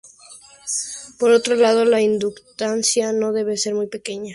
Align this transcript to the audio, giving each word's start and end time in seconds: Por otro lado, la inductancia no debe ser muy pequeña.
Por 1.19 1.29
otro 1.29 1.53
lado, 1.53 1.85
la 1.85 2.01
inductancia 2.01 3.13
no 3.13 3.33
debe 3.33 3.55
ser 3.55 3.75
muy 3.75 3.85
pequeña. 3.85 4.29